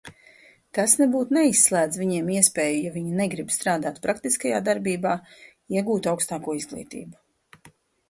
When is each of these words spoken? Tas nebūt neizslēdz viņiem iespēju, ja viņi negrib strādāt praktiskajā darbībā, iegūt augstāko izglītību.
Tas 0.77 0.95
nebūt 1.01 1.33
neizslēdz 1.37 1.99
viņiem 2.03 2.31
iespēju, 2.37 2.81
ja 2.87 2.95
viņi 2.97 3.13
negrib 3.21 3.55
strādāt 3.59 4.03
praktiskajā 4.09 4.65
darbībā, 4.71 5.15
iegūt 5.79 6.13
augstāko 6.17 6.61
izglītību. 6.65 7.75